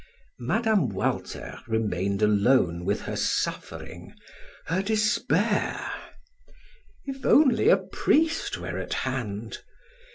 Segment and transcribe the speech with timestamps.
[0.39, 0.87] Mme.
[0.89, 4.15] Walter remained alone with her suffering,
[4.65, 5.91] her despair.
[7.05, 9.59] If only a priest were at hand!